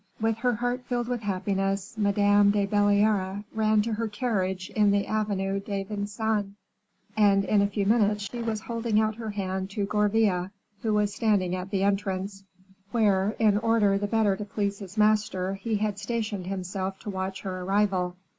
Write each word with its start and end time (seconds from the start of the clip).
With 0.19 0.37
her 0.39 0.53
heart 0.55 0.81
filled 0.85 1.07
with 1.07 1.21
happiness 1.21 1.95
Madame 1.95 2.49
de 2.49 2.65
Belliere 2.65 3.43
ran 3.53 3.83
to 3.83 3.93
her 3.93 4.07
carriage 4.07 4.71
in 4.71 4.89
the 4.89 5.05
Avenue 5.05 5.59
de 5.59 5.83
Vincennes, 5.83 6.55
and 7.15 7.45
in 7.45 7.61
a 7.61 7.67
few 7.67 7.85
minutes 7.85 8.23
she 8.23 8.41
was 8.41 8.61
holding 8.61 8.99
out 8.99 9.17
her 9.17 9.29
hand 9.29 9.69
to 9.69 9.85
Gourville, 9.85 10.49
who 10.81 10.95
was 10.95 11.13
standing 11.13 11.55
at 11.55 11.69
the 11.69 11.83
entrance, 11.83 12.43
where, 12.91 13.35
in 13.37 13.59
order 13.59 13.95
the 13.99 14.07
better 14.07 14.35
to 14.37 14.43
please 14.43 14.79
his 14.79 14.97
master, 14.97 15.53
he 15.53 15.75
had 15.75 15.99
stationed 15.99 16.47
himself 16.47 16.97
to 17.01 17.11
watch 17.11 17.41
her 17.41 17.61
arrival. 17.61 18.15